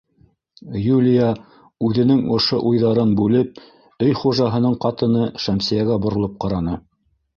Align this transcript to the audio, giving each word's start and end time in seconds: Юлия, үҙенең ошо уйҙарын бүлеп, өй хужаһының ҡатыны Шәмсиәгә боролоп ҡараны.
Юлия, 0.83 1.25
үҙенең 1.89 2.23
ошо 2.37 2.59
уйҙарын 2.69 3.11
бүлеп, 3.19 3.61
өй 4.07 4.15
хужаһының 4.23 4.79
ҡатыны 4.87 5.29
Шәмсиәгә 5.45 6.03
боролоп 6.07 6.41
ҡараны. 6.47 6.81